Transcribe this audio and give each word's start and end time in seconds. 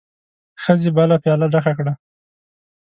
ښځې 0.63 0.89
بله 0.97 1.15
پياله 1.23 1.47
ډکه 1.53 1.73
کړه. 1.77 1.93